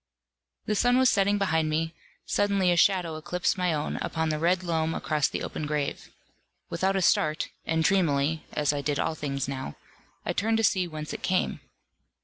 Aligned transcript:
The 0.65 0.73
sun 0.73 0.97
was 0.97 1.11
setting 1.11 1.37
behind 1.37 1.69
me: 1.69 1.93
suddenly 2.25 2.71
a 2.71 2.75
shadow 2.75 3.17
eclipsed 3.17 3.55
my 3.55 3.71
own 3.71 3.97
upon 3.97 4.29
the 4.29 4.39
red 4.39 4.63
loam 4.63 4.95
across 4.95 5.27
the 5.27 5.43
open 5.43 5.67
grave. 5.67 6.09
Without 6.71 6.95
a 6.95 7.03
start, 7.03 7.49
and 7.67 7.83
dreamily 7.83 8.43
(as 8.51 8.73
I 8.73 8.81
did 8.81 8.97
all 8.97 9.13
things 9.13 9.47
now), 9.47 9.75
I 10.25 10.33
turned 10.33 10.57
to 10.57 10.63
see 10.63 10.87
whence 10.87 11.13
it 11.13 11.21
came. 11.21 11.59